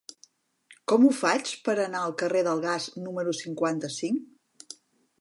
Com 0.91 1.05
ho 1.07 1.11
faig 1.17 1.51
per 1.69 1.77
anar 1.83 2.03
al 2.07 2.17
carrer 2.23 2.43
del 2.49 2.65
Gas 2.67 2.91
número 3.07 3.39
cinquanta-cinc? 3.45 4.79